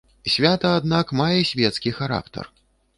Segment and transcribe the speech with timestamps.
[0.35, 2.55] Свята, аднак, мае свецкі характар.